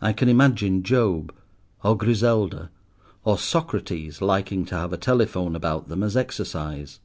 [0.00, 1.30] I can imagine Job,
[1.84, 2.70] or Griselda,
[3.22, 7.00] or Socrates liking to have a telephone about them as exercise.